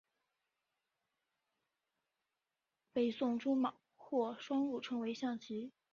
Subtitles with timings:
[2.91, 3.69] 北宋朱彧
[4.09, 5.71] 将双陆称为象棋。